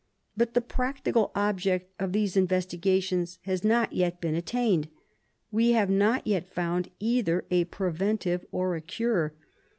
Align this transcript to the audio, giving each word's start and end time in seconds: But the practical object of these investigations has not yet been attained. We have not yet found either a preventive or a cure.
But 0.35 0.55
the 0.55 0.61
practical 0.61 1.31
object 1.35 1.91
of 2.01 2.11
these 2.11 2.35
investigations 2.35 3.37
has 3.43 3.63
not 3.63 3.93
yet 3.93 4.19
been 4.19 4.33
attained. 4.33 4.87
We 5.51 5.73
have 5.73 5.91
not 5.91 6.25
yet 6.25 6.47
found 6.51 6.89
either 6.99 7.45
a 7.51 7.65
preventive 7.65 8.43
or 8.51 8.75
a 8.75 8.81
cure. 8.81 9.35